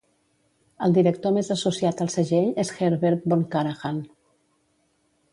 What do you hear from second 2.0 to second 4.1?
al segell és Herbert von Karajan.